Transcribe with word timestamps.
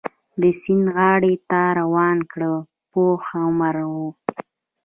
د 0.41 0.43
سیند 0.61 0.85
غاړې 0.95 1.33
ته 1.49 1.61
روان 1.79 2.17
کړ، 2.31 2.41
پوخ 2.91 3.21
عمره 3.43 3.85
و. 3.95 3.95